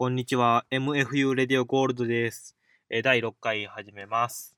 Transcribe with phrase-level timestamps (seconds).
[0.00, 0.64] こんにちは。
[0.70, 2.54] MFU レディオゴールドです。
[2.88, 4.54] え第6回始めます。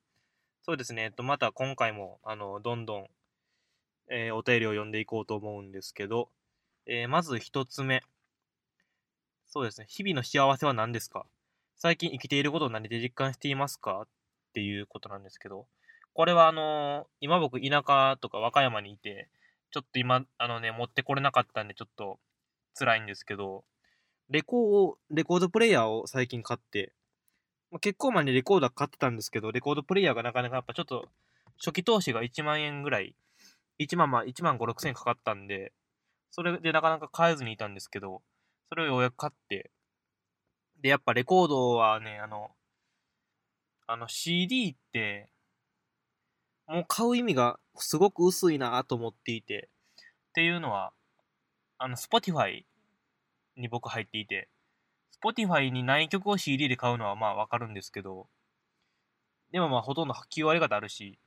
[0.60, 1.04] そうですね。
[1.04, 3.06] えっと、また今回も、あの、どんどん、
[4.10, 6.28] えーお便りを読んでいこうと思うんですけど、
[6.84, 8.02] えーまず一つ目。
[9.46, 9.86] そうですね。
[9.88, 11.24] 日々の幸せは何ですか？
[11.78, 14.02] 最近生きていることを何で実感していますか？
[14.02, 14.08] っ
[14.52, 15.66] ていうことなんですけど、
[16.12, 19.30] これはあのー今僕田舎とか和歌山にいて、
[19.70, 22.18] ちょっと今、あのね、持ってこれなかったんでちょっと
[22.78, 23.64] 辛いんですけど、
[24.30, 26.92] レコーレコードプレイヤーを最近買って、
[27.72, 31.08] まあ、結構前にレコードは買ってたんですけど、レコードプレイヤーがなかなかやっぱちょっと
[31.58, 33.16] 初期投資が1万円ぐらい、
[33.80, 35.72] 1万まあ1万5、6千円かかったんで、
[36.30, 38.22] それでなかなか買えずにいたんですけど、
[38.68, 39.72] それをようやく買って、
[40.80, 42.52] で、やっぱレコードはね、あの、
[43.88, 45.28] あの CD って、
[46.68, 49.68] もう買う意味がすごく薄いなと思っていて、
[50.28, 50.92] っていうのは、
[51.78, 52.64] あの、Spotify
[53.60, 54.48] に僕入っていて、
[55.22, 58.26] Spotify にない曲を CD で買うのはまあわかるんですけど、
[59.52, 61.18] でもまあほとんど9割方あるし、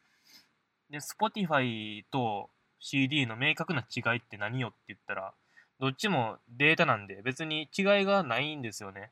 [0.90, 5.34] で、Spotify と CD の明確な違いって何よって言ったら、
[5.80, 9.12] どっちもデータなんで別に違いがないんですよね。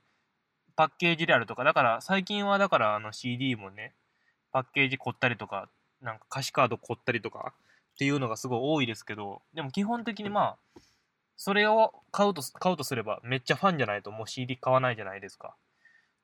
[0.76, 3.94] パッケージであるとか、だから最近はだからあの CD もね、
[4.52, 5.70] パッケージ凝ったりとか、
[6.02, 7.54] なんか歌詞カード凝ったりとか
[7.94, 10.80] っていうのがすごい多いですけど、でも基本的にまあ、
[11.38, 15.56] それを買うと、買うとすればめっちゃファンじゃないともう CD 買わないじゃないですか。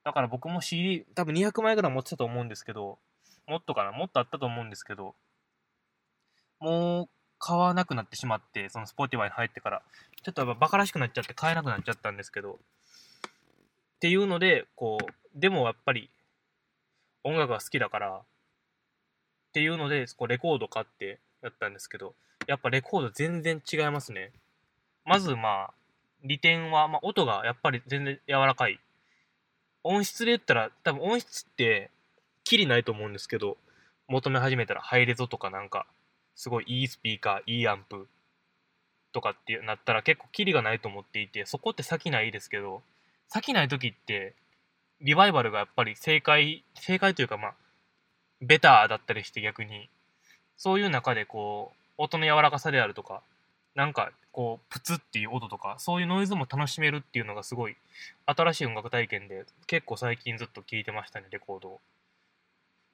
[0.04, 2.98] だから僕も CD、多分200枚ぐらい持ってたと思うんですけど、
[3.48, 3.92] もっとかな？
[3.92, 5.16] もっとあったと思うんですけど、
[6.60, 9.82] もう買わなくなってしまって、その Spotify に入ってから、
[10.24, 16.10] ちょっとやっぱバカらしくなっちゃって買えなくなっちゃったんですけど、っていうので、こう、でもやっぱり
[17.24, 18.22] 音楽が好きだから、っ
[19.54, 22.16] ていうので、こうレコード買ってやったんですけど、
[22.48, 24.32] やっぱレコード全然違いますね。
[25.08, 25.74] まずまあ、
[26.26, 28.78] 利点は、まあ、音がやっぱり全然柔らかい。
[29.84, 31.90] 音質で言ったら、多分音質って、
[32.44, 33.56] きりないと思うんですけど、
[34.10, 35.88] 求め始めたらハイレゾとかなんか、
[36.36, 38.10] すごいいいスピーカー、いいアンプ
[39.14, 42.82] とかってなったら結構キリがないと思っていて、そこって先ないですけど、
[43.30, 44.36] 先ない時って、
[45.00, 47.54] リバイバルがやっぱり正解、正解というかまあ、
[48.42, 49.90] ベターだったりして逆に、
[50.58, 53.24] そういう中でこう、音の柔らかさであるとか、
[53.78, 57.76] なんかこう、プツっていう音とか、そういうノイズも楽しめるっていうのがすごい
[58.28, 61.82] 新しい音楽体験で、結構最近ずっと聴いてましたね、レコードを。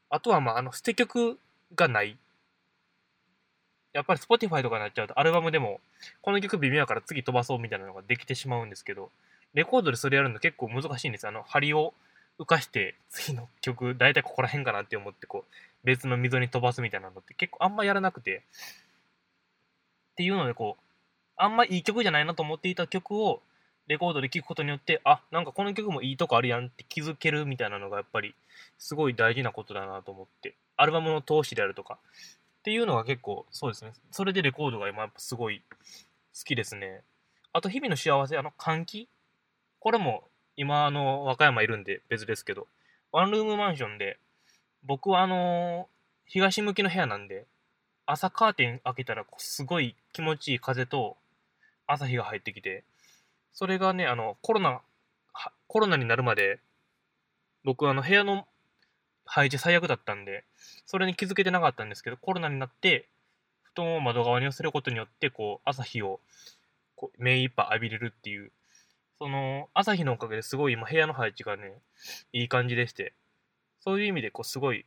[0.10, 1.38] あとはまあ、あの、捨て曲
[1.76, 2.18] がない。
[3.92, 5.82] やっぱり Spotify とかになっちゃうと、アルバムでも、
[6.22, 9.10] この曲微妙やから次飛ばそうみたいなのができてしまうんですけど、
[9.54, 11.28] レコードでそれやるの結構難しいんです。
[11.28, 11.94] あの、針を
[12.40, 18.44] 浮かして、次の曲、大体ここら辺かなって思って、こう、別の溝に飛ばすみたいなのって結構あんまやらなくて、
[20.14, 20.84] っていうのでこう、
[21.36, 23.42] あんまいい曲じゃないなと思っていた曲を
[23.88, 28.34] レコードで聴くことによって、あ、なんかこの曲もいいとこあるやんって気づけるみたいなのがやっぱり
[28.78, 31.98] すごい大事なことだなと思って、アルバムの通しであるとか、
[32.60, 33.92] っていうのが結構そうですね。
[34.12, 37.02] それでレコードが今やっぱすごい好きですね。
[37.52, 39.10] あと日々の幸せ、あの換気？
[39.80, 40.24] これも
[40.56, 42.68] 今あの和歌山いるんで別ですけど、
[43.12, 44.18] ワンルームマンションで、
[44.86, 45.90] 僕はあの
[46.26, 47.46] 東向きの部屋なんで、
[48.06, 51.18] 朝カーテン開けたらすごい気持ちいい風と
[51.88, 52.84] 朝日が入ってきて、
[53.54, 54.82] それがね、あの、コロナ、
[55.68, 56.60] コロナになるまで、
[57.64, 58.46] 僕あの部屋の
[59.26, 60.44] 配置最悪だったんで、
[60.86, 63.08] それに気づけてなかったんですけど、コロナになって、
[63.64, 66.20] 布団を窓側に寄せることによって、こう、朝日を
[66.96, 68.52] こう目いっぱい浴びれるっていう、
[69.20, 71.74] その、朝日のおかげですごい今部屋の配置がね、
[72.34, 73.14] いい感じでして、
[73.80, 74.86] そういう意味でこうすごい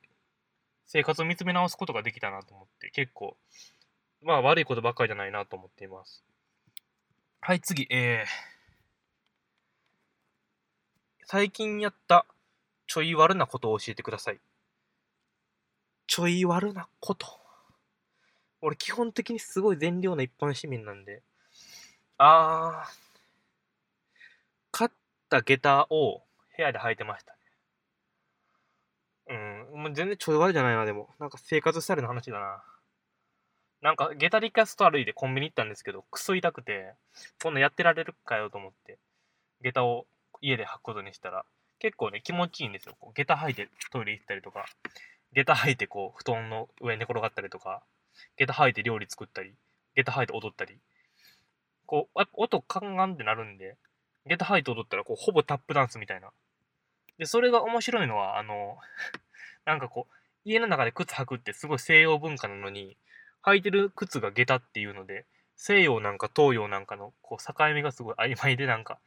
[0.87, 3.37] 生活を見つめ直すことができたなと思って、結構、
[4.23, 6.25] まあ悪いことばっかりじゃないなと思っています。
[7.41, 8.28] はい、次、えー、
[11.27, 12.25] 最近やった
[12.87, 14.41] ちょい悪なことを教えてください。
[16.07, 17.27] ちょい悪なこと。
[18.63, 21.22] 俺基本的にすごい善良な一般市民なんで、
[22.19, 22.97] あー、
[24.71, 24.91] 買っ
[25.28, 26.22] た下駄を
[26.57, 27.35] 部屋で履いてました。
[29.28, 31.11] うん、もう全然ちょい悪じゃないな、でも。
[31.19, 32.63] なんか生活スタイルの話だな。
[33.83, 36.95] なんか、下駄で行かすと歩いてコンビニ行ったんですけど、クソ痛くて、
[37.43, 38.99] こんなやってられるかよと思って、
[39.63, 40.07] 下駄を
[40.41, 41.45] 家で履くことにしたら、
[41.78, 42.97] 結構ね、気持ちいいんですよ。
[42.99, 44.65] こう下駄履いてトイレ行ったりとか、
[45.33, 47.83] 下駄履いてこう、布団の上に寝転がったりとか、
[48.37, 49.55] 下駄履いて料理作ったり、
[49.95, 50.79] 下駄履いて踊ったり。
[51.84, 53.77] こう、音カンガンってなるんで、
[54.27, 56.31] 下駄履いて踊ったら、こう、ほぼタップダンスみたいな。
[57.18, 58.78] で、それが面白いのは、あの、
[59.65, 60.15] なんかこう、
[60.45, 62.97] 家の中で靴履くってすごい西洋文化なのに、
[63.42, 65.27] 履いてる靴が下駄っていうので、
[65.57, 68.98] 西洋なんか東洋なんかのこう境目がすごい曖昧でなんか、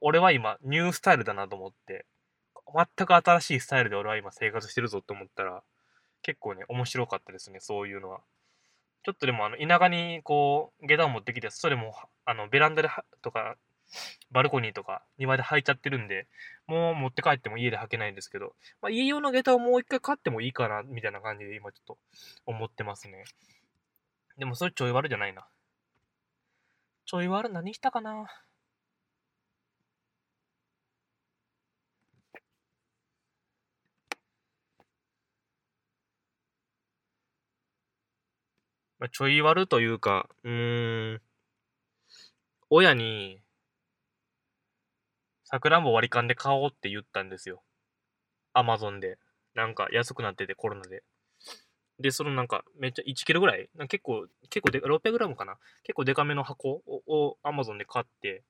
[0.00, 2.06] 俺は今ニュースタイルだなと思って、
[2.72, 5.62] 全く新しいスタイルで俺は今生活してるぞと思ったら、
[6.22, 8.20] 結構ね、面白かったですね、そういうのは。
[9.04, 12.88] ちょっとでもあの田舎にこう下駄を持ってきて、それもあのベランダで
[13.20, 13.56] とか、
[14.30, 16.26] バルコニーとか庭で履いちゃってるんで、
[16.66, 21.98] もう持って帰っても家で履けないんですけど、まあ、家用の下駄をもう一回買ってもいいかな、みたいな感じで今ちょっと
[22.46, 23.24] 思ってますね。
[24.38, 25.48] でもそれちょい悪じゃないな。
[27.06, 28.26] ちょい悪何したかな
[38.98, 41.22] まあ、ちょい悪というか、うーん、
[42.68, 43.43] 親に、
[45.54, 47.62] さくらんぼ割り勘で買おうって言ったんですよ。
[48.54, 49.18] アマゾンで。
[49.54, 51.04] なんか安くなってて、コロナで。
[52.00, 53.68] で、そのなんか、めっちゃ1キロぐらい？
[53.88, 55.56] 結構、結構で、600グラムかな？
[55.84, 58.42] 結構デカめの箱をアマゾンで買って、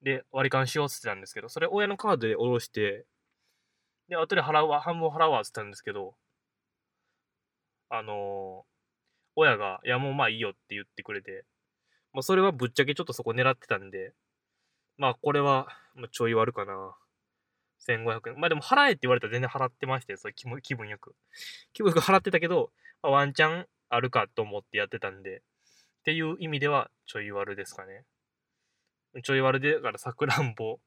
[0.00, 3.04] で、割り勘しようって言ってたんですけど、それ親のカードで下ろして、
[4.08, 6.14] で、後で払うわ、半分払うわって言ったんですけど、
[7.88, 8.64] あのー、
[9.34, 11.44] 親が、いやもうまあいいよって言ってくれて、
[12.12, 14.12] まあそれはぶっちゃけちょっとそこ狙ってたんで、
[14.98, 16.96] まあこれは、まあ、ちょい悪かな。
[17.88, 18.40] 1500円。
[18.40, 20.18] まあでも払えって言われたら全然払ってましたよ。
[20.18, 21.14] それ気気分よく。
[21.72, 22.70] 気分よく払ってたけど、
[23.02, 25.42] まあ、ワンチャンあるかと思ってやってたんで、っ
[26.04, 28.04] ていう意味ではちょい悪ですかね。
[29.22, 30.78] ちょい悪で、だからさくらんぼ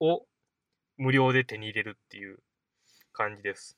[0.00, 0.26] を
[0.96, 2.38] 無料で手に入れるっていう
[3.12, 3.76] 感じです。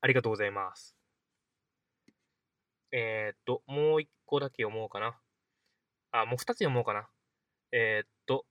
[0.00, 0.96] ありがとうございます。
[2.92, 5.18] えー、っと、もう一個だけ読もうかな。
[6.12, 7.08] あ、もう二つ読もうかな。
[7.72, 8.46] えー、っと、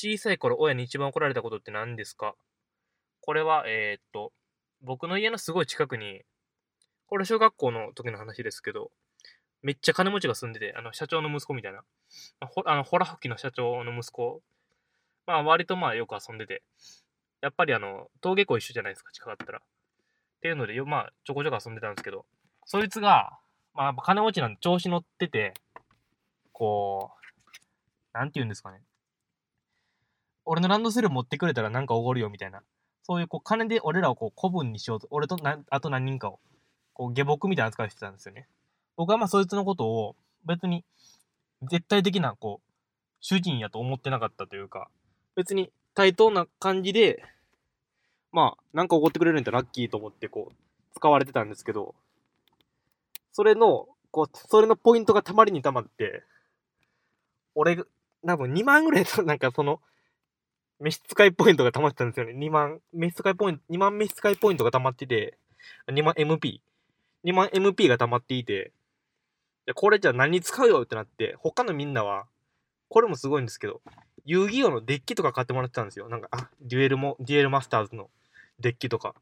[0.00, 2.36] 小さい頃親に一番怒られたことって何ですか？
[3.20, 4.32] これは、えー、っと、
[4.80, 6.22] 僕の家のすごい近くに、
[7.08, 8.92] これ小学校の時の話ですけど、
[9.60, 11.82] めっちゃ金持ちが住んでて、あの、社長の息子みたいな。
[12.46, 14.40] ほあの、ホラ吹きの社長の息子。
[15.26, 16.62] まあ、割とまあよく遊んでて。
[17.40, 19.58] やっぱりあの、登下校一緒じゃないですか、近かったら。
[19.58, 19.62] っ
[20.42, 22.24] ていうので、まあ、ちょこちょこ遊んでたんですけど、
[22.66, 23.36] そいつが、
[23.74, 25.54] まあ、金持ちなんで調子乗ってて、
[26.52, 27.10] こ
[28.14, 28.80] う、なんて言うんですかね。
[30.50, 32.62] 俺のランドセル持ってくれたらなんかおごるよみたいな。
[33.02, 36.40] そういうこう金で俺らをこう古文にしようと、俺となあと何人かを、
[36.94, 38.48] こう下僕みたいな扱いしてたんですよね。
[38.96, 40.16] 僕はまあそいつのことを
[40.46, 40.84] 別に
[41.70, 42.68] 絶対的なこう、
[43.20, 44.88] 主人やと思ってなかったというか、
[45.36, 47.22] 別に対等な感じで、
[48.32, 50.54] まあ、なんかおごってくれるんだラッキーと思ってこう、
[50.94, 51.94] 使われてたんですけど、
[53.32, 56.22] それの、こう、それのポイントがたまりにたまって、
[57.54, 57.76] 俺、
[58.24, 59.80] 多分2万ぐらい、なんかその、
[60.80, 62.32] 召使いポイントが溜まってたんですよね。
[62.32, 65.38] 2万、召使いポイント、2万召使いポイントが溜まってて、
[65.88, 66.60] 2万 MP。
[67.24, 68.72] 2万 MP が溜まっていて、
[69.74, 72.26] これじゃあ何使うよってなって、他のみんなは、
[72.88, 73.82] これもすごいんですけど、
[74.24, 76.08] 遊戯王のデッキとか買ってもらってたんですよ。
[76.08, 78.08] なんか、あ、デュエルも、デュエルマスターズの
[78.60, 79.14] デッキとか。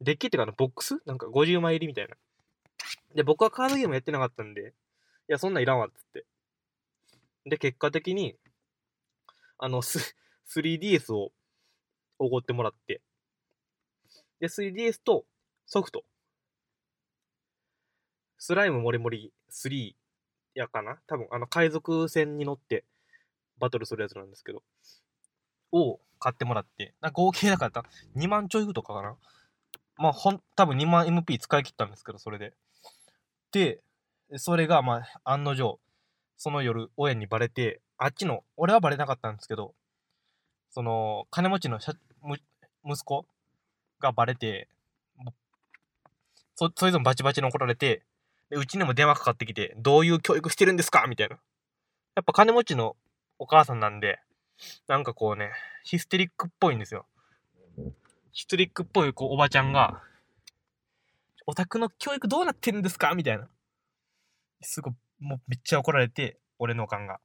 [0.00, 1.00] デッキっていうかあの、ボックス？
[1.06, 2.16] なんか50枚入りみたいな。
[3.14, 4.72] で、僕はカードゲームやってなかったんで、
[5.28, 6.24] いや、そんなんいらんわ、っつって。
[7.44, 8.36] で、結果的に、
[9.58, 11.32] あの、す 3DS を
[12.18, 13.02] おごってもらって、
[14.40, 15.24] で、3DS と
[15.66, 16.04] ソフト、
[18.38, 19.94] スライムモリモリ3
[20.54, 20.98] やかな？
[21.06, 22.84] 多分、あの、海賊船に乗って
[23.58, 24.62] バトルするやつなんですけど、
[25.72, 27.82] を買ってもらって、な合計だから
[28.14, 29.16] 2万ちょいとかかな？
[29.98, 32.54] まあ、ほん、多分2万 MP 使い切ったんですけど、それで。
[33.52, 33.80] で、
[34.36, 35.80] それが、まあ、案の定、
[36.36, 39.74] その夜、親にバレて、あっちの、俺はバレなかったんですけど、
[40.76, 41.78] その、金持ちの
[42.84, 43.24] 息子
[43.98, 44.68] がバレて、
[46.54, 48.02] そ、それぞれバチバチに怒られて、
[48.50, 51.06] で、うちにも電話かかってきて、どういう教育してるんですか？
[51.08, 51.38] みたいな。
[52.14, 52.94] やっぱ金持ちの
[53.38, 54.18] お母さんなんで、
[54.86, 55.50] なんかこうね、
[55.82, 57.06] ヒステリックっぽいんですよ。
[58.32, 60.02] ヒステリックっぽいこうおばちゃんが、
[61.46, 63.14] オタクの教育どうなってるんですか？
[63.14, 63.48] みたいな。
[64.60, 67.18] すごい、もうめっちゃ怒られて、俺のおかんが。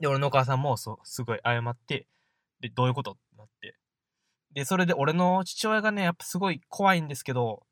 [0.00, 2.06] で、俺のお母さんも、そう、すごい謝って、
[2.62, 3.76] で、どういうことってなって。
[4.54, 7.66] で、それで俺の父親がね、やっぱすごい怖いんですけど、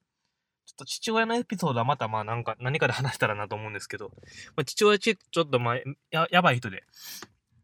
[0.66, 4.10] ちょっと父親のエピソードはまたまあなんか、何かで話したらなと思うんですけど、
[4.56, 5.76] まあ、父親ちちょっとまあ、
[6.10, 6.84] や、やばい人で、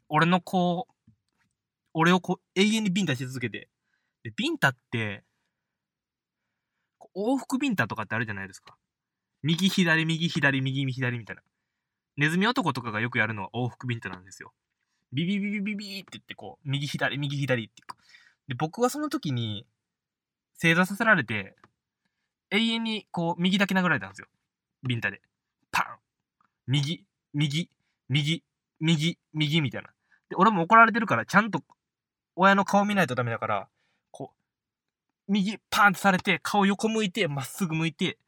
[0.09, 1.12] 俺のこう、
[1.95, 3.68] 俺をこう、永遠にビンタし続けて、
[4.23, 5.25] で、ビンタって、
[7.16, 8.76] 往復ビンタとかってあるじゃないですか。
[9.42, 11.42] 右左右左右左みたいな。
[12.16, 14.52] ネズミ男とかがよくやるのは往復ビンタなんですよ。
[15.12, 17.82] ビビビビビビって言ってこう、右左右左って
[18.48, 19.66] で、僕はその時に
[20.54, 21.56] 正座させられて、
[22.50, 24.28] 永遠にこう、右だけ殴られたんですよ。
[24.86, 25.20] ビンタで。
[25.72, 25.96] パン
[26.66, 27.70] 右右、
[28.08, 28.42] 右、
[28.80, 29.88] 右、右みたいな。
[30.28, 31.60] で、俺も怒られてるから、ちゃんと
[32.36, 33.68] 親の顔見ないとダメだから、
[34.10, 34.32] こ
[35.28, 38.18] う、右パンってされて、顔横向いて、まっすぐ向いて、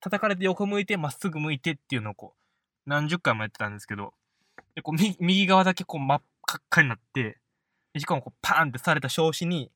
[0.00, 2.34] 叩かれて横向いて、まっすぐ向いてっていうのをこ
[2.86, 4.14] う、何十回もやってたんですけど、
[4.74, 7.38] で、こう、右側だけこう、真っ赤っかになって、
[7.96, 9.70] しかもこう、パーンってされた拍子に、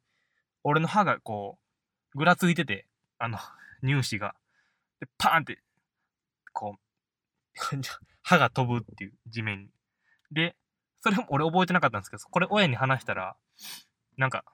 [0.64, 1.59] 俺の歯がこ
[2.14, 2.87] う、ぐらついてて、
[3.19, 3.38] あの、
[3.83, 4.35] 乳歯が。
[5.00, 5.62] で、パーンって、
[6.52, 6.81] こう、
[8.23, 9.71] 歯が飛ぶっていう地面に。
[10.31, 10.57] で、
[11.00, 13.37] それも俺覚えてなかったんですけど、これ親に話したら、
[14.17, 14.45] なんか、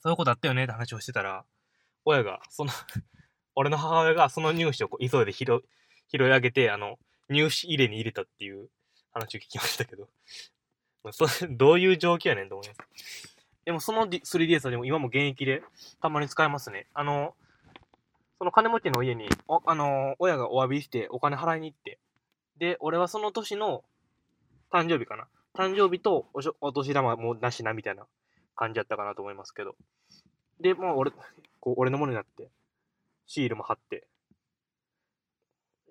[0.00, 1.44] そういうことあったよねって話をしてたら、
[2.04, 2.72] 親が、その
[3.54, 5.62] 俺の母親がその乳歯をこう急いで拾
[6.12, 8.70] い上げて、あの、乳歯入れに入れたっていう
[9.16, 10.08] 話を聞きましたけど、
[11.10, 13.36] そ、 どういう状況やねんと思います。
[13.64, 15.62] でもその 3DS はでも今も現役で
[16.00, 16.86] たまに使えますね。
[16.94, 17.34] あの、
[18.38, 21.98] その金持ちの家に、あの、親がお詫びしてお金払いに行って、
[22.58, 23.82] で、俺はその年の
[24.70, 25.26] 誕生日かな。
[25.54, 28.06] 誕生日とおお年玉もなしなみたいな
[28.54, 29.74] 感じやったかなと思いますけど。
[30.60, 31.12] で、もう俺、
[31.60, 32.50] こう俺のものになって、
[33.26, 34.06] シールも貼って、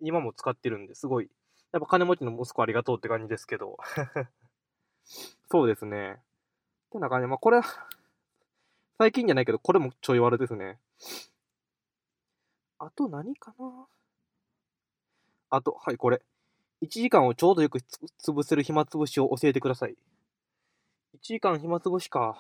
[0.01, 1.29] 今も使ってるんですごい、
[1.75, 3.75] やっぱ金持ちの息子ありがとうって感じですけど。
[5.51, 6.13] そうですね。
[6.88, 7.27] ってな感じ。
[7.27, 7.60] まあ、これ、
[8.98, 10.79] 最近じゃないけど、これもちょい悪ですね。
[12.79, 13.88] あと何かな？
[15.50, 16.22] あと、はい、これ。
[16.82, 19.98] 1時間をちょうどよく潰せる暇つぶしを教えてください。
[21.15, 22.38] 1時間暇つぶしか。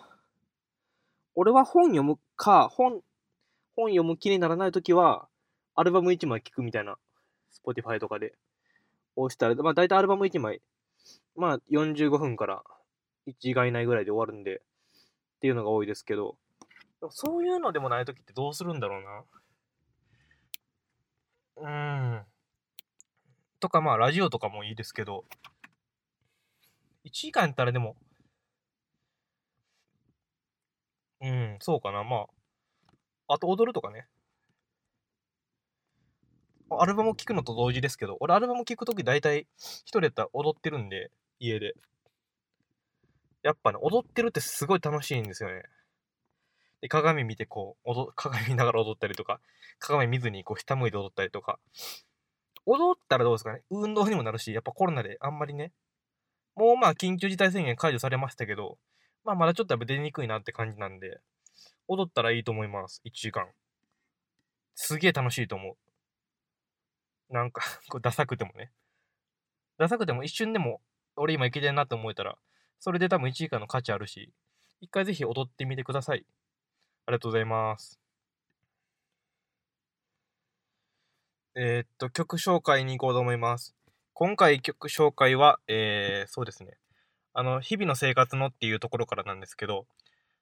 [1.35, 3.03] 俺は本読むか、本、
[3.75, 5.27] 本読む気にならないときは、
[5.73, 6.97] アルバム1枚聴くみたいな、
[7.51, 8.33] Spotify とかで
[9.15, 10.61] 押したら、まあ大体アルバム1枚、
[11.35, 12.63] まあ45分から
[13.27, 16.37] 1時間以内ぐらいで終わるんで、っていうのが多いですけど、
[17.09, 19.25] そういうのでもないときってどうするんだろうな。
[21.57, 22.25] うん。
[23.59, 25.25] とかまあラジオとかもいいですけど、
[27.05, 27.95] 1時間やったらでも、
[31.21, 32.03] うん、そうかな。
[32.03, 32.27] ま
[33.27, 34.07] あ、あと踊るとかね。
[36.69, 41.73] アルバムを聴くのと同時ですけど、俺アルバム聴くとき大体一人やったら踊ってるんで、家で。
[43.43, 45.63] やっぱね、踊ってるってすごい楽しいんですよね。
[46.81, 49.39] で、鏡見てこう、踊、 鏡見ながら踊ったりとか、
[49.79, 51.59] 鏡見ずにこう、下向いて踊ったりとか。
[52.65, 53.61] 踊ったらどうですかね？
[53.69, 55.71] 運動にもなるし、やっぱコロナであんまりね、
[56.55, 58.79] もうまあ緊急事態宣言解除されましたけど、
[59.23, 61.19] まあまだちょっとやっぱ出にくいなって感じなんで、
[61.87, 63.01] 踊ったらいいと思います。
[63.05, 63.51] 1時間。
[64.75, 65.77] すげえ楽しいと思う。
[67.29, 68.71] なんか こうダサくてもね。
[69.77, 70.81] ダサくても一瞬でも、
[71.15, 72.37] 俺今いけてるなって思えたら、
[72.79, 74.33] それで多分1時間の価値あるし、
[74.81, 76.25] 一回ぜひ踊ってみてください。
[77.07, 77.99] ありがとうございます。
[81.55, 83.75] えー、っと、曲紹介に行こうと思います。
[84.13, 86.77] 今回曲紹介は、えー、そうですね。
[87.33, 89.87] あの、日々の生活のっていうところからなんですけど、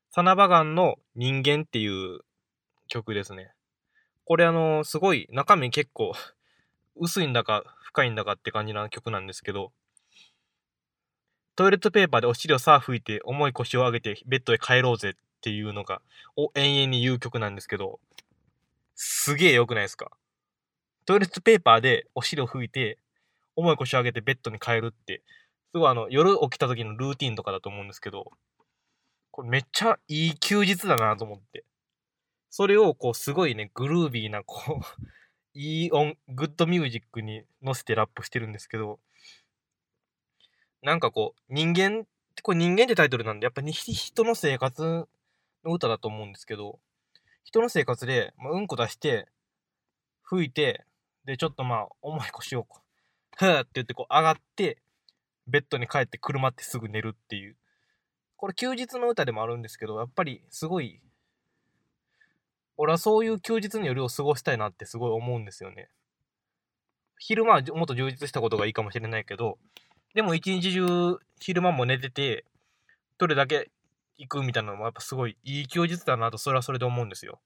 [0.10, 2.22] サナバガンの人間っていう
[2.88, 3.52] 曲ですね。
[4.26, 6.14] これあの、すごい中身結構
[6.96, 9.72] 薄いんだか深いんだかって感じな曲なんですけど、
[11.56, 16.02] トイレットペーパーでお尻をさあ拭いて重い腰を上げてベッドへ帰ろうぜっていうのが、
[16.36, 18.00] を延々に言う曲なんですけど、
[18.96, 20.12] すげえ良くないですか？
[21.06, 22.98] トイレットペーパーでお尻を拭いて
[23.56, 25.22] 重い腰を上げてベッドに帰るって、
[25.74, 28.32] すごいあの、夜起きた時のルーティンとかだと思うんですけど、
[29.32, 31.66] これめっちゃいい休日だなと思って。
[32.50, 35.06] それをこうすごいね、グルービーなこう
[35.56, 39.00] いい音、グッドミュージックに乗せてラップしてるんですけど、
[40.82, 42.06] なんかこう、人間、
[42.42, 45.08] これ人間ってタイトルなんで、やっぱり人の生活
[45.64, 46.80] の歌だと思うんですけど、
[47.44, 49.28] 人の生活で、まあ、うんこ出して、
[50.24, 50.86] 吹いて、
[51.26, 54.78] で、ちょっとまあ、重い腰をこう、ふーって言ってこう上がって、
[55.48, 57.56] ベッドに帰って車ってすぐ寝るっていう。
[58.38, 61.02] これ休日の歌でもあるんですけど、やっぱりすごい、
[62.78, 65.90] 俺はそういう休日の夜を過ごしたいなってすごい思うんですよね。
[67.20, 69.58] 昼間はもっと充実したことがいいかもしれないけど、
[70.14, 72.46] でも一日中昼間も寝てて、
[73.18, 73.70] どれだけ
[74.18, 77.40] 行くみたいなのもやっぱすごいいい休日だなとそれはそれで思うんですよ。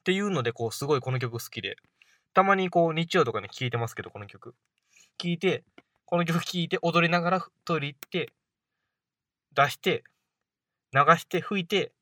[0.00, 1.76] っていうので、こう、すごいこの曲好きで、
[2.32, 4.54] たまにこう、日曜とかに聴いてますけど、この曲。
[5.18, 5.64] 聴いて、
[6.06, 8.32] この曲聴いて踊りながらトイレ行って、
[9.54, 10.04] 出して、
[10.94, 11.92] 流して吹いて、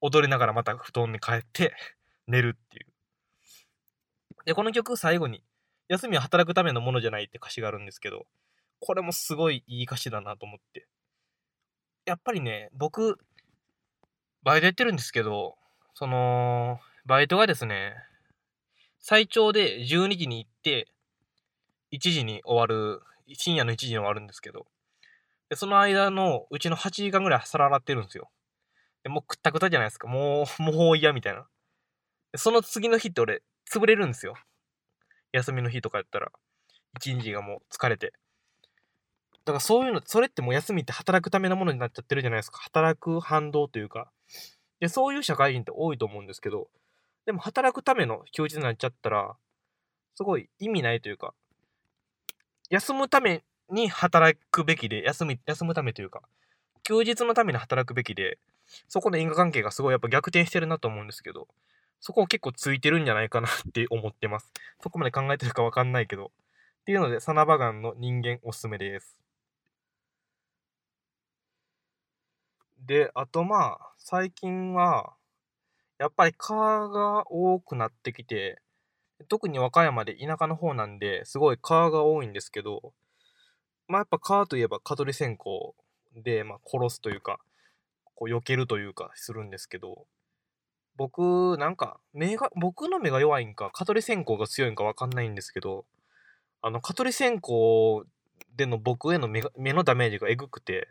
[0.00, 1.74] 踊りながらまた布団に帰って
[2.26, 2.86] 寝るっていう。
[4.44, 5.42] で、この曲最後に、
[5.88, 8.26] 休みは働くためのものじゃないって歌詞があるんですけど、
[8.80, 10.86] これもすごいいい歌詞だなと思って。
[12.06, 13.18] やっぱりね、僕、
[14.42, 15.56] バイトやってるんですけど、
[15.94, 17.94] その、バイトがですね、
[19.00, 20.88] 最長で12時に行って、
[21.92, 23.02] 1時に終わる、
[23.34, 24.66] 深夜の1時に終わるんですけど、
[25.48, 28.30] でその間のうちの8時間ぐらい皿洗ってるんですよ。
[29.02, 30.08] でもうくったくたじゃないですか。
[30.08, 31.48] もう、 もう嫌みたいな。
[32.36, 34.34] その次の日って俺、潰れるんですよ。
[35.32, 36.32] 休みの日とかやったら。
[36.96, 38.12] 一日がもう疲れて。
[39.44, 42.58] だからそういうの、それってもう休みって働くためのものになっちゃってるじゃないですか。
[42.58, 44.10] 働く反動というか。
[44.80, 46.70] で、そういう社会人って多いと思うんですけど、
[47.24, 49.36] でも働くための休日になっちゃったら、
[50.14, 51.34] すごい意味ないというか、
[52.70, 56.22] 休むために働くべきで、休み、休むためというか、
[56.84, 58.38] 休日のために働くべきで、
[58.88, 61.48] そこの因果関係がすごいやっぱ逆転してるなと思うんですけど、
[62.00, 64.52] そこを結構ついてるんじゃないかなって思ってます。
[64.80, 66.26] そこまで考えてるかわかんないけど。
[66.26, 69.18] っていうので、サナバガンの人間おすすめです。
[72.78, 75.14] で、あとまあ、最近は、
[75.98, 78.60] やっぱり川が多くなってきて、
[79.28, 82.94] 特に和歌山で田舎の方なんで、すごい川が多いんですけど、
[83.88, 85.44] まあやっぱ川といえば蚊取り線香
[86.14, 87.40] で、まあ殺すというか、
[88.18, 90.08] こう避けるというかするんですけど、
[90.96, 95.86] 僕、なんか、目が、僕の目が弱いんか、蚊取り線香が強いんかわかんないんですけど、
[96.60, 97.50] あの、蚊取り線香
[98.56, 100.88] での僕への目目のダメージがえぐくて、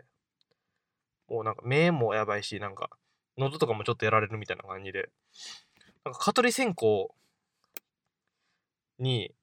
[1.28, 2.90] もうなんか目もやばいし、なんか、
[3.38, 5.10] 喉とかもちょっとやられるみたいな感じで、
[6.06, 6.86] なんか蚊取り線香
[9.00, 9.34] に、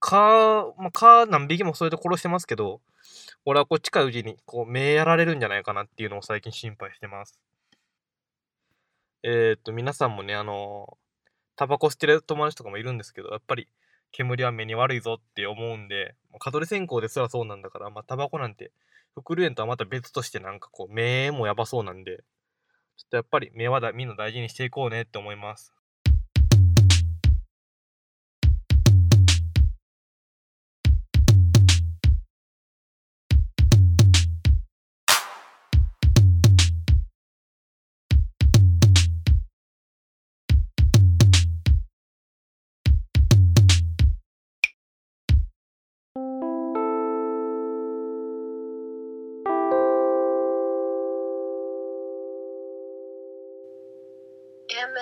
[0.00, 2.80] 蚊、まあ、蚊何匹もそれで殺してますけど、
[3.44, 7.40] 俺はこう近いうちにこう目やられるんじゃないかなっていうのを最近心配してます。
[9.22, 10.96] えー、っと、皆さんもね、あの、
[11.56, 13.68] タバコ吸ってる友達とかもいるんですけど、やっぱり
[14.12, 18.72] 煙は目に悪いぞって思うんで、蚊取り線香ですらそうなんだから、まあ、タバコなんて、
[19.14, 22.24] 副流炎とはまた別としてなんかこう、目もやばそうなんで、
[22.96, 25.74] ちょっとやっぱり目はだみんな大事にしていこうねって思います。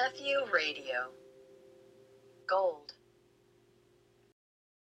[0.09, 1.28] Matthew Radio.